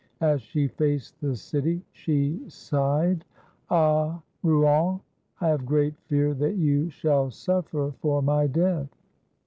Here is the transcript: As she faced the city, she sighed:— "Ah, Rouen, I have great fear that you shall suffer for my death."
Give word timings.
As 0.21 0.41
she 0.41 0.67
faced 0.67 1.21
the 1.21 1.35
city, 1.35 1.83
she 1.91 2.43
sighed:— 2.49 3.23
"Ah, 3.69 4.19
Rouen, 4.41 4.99
I 5.39 5.49
have 5.49 5.63
great 5.67 5.95
fear 6.07 6.33
that 6.33 6.55
you 6.55 6.89
shall 6.89 7.29
suffer 7.29 7.93
for 7.99 8.23
my 8.23 8.47
death." 8.47 8.89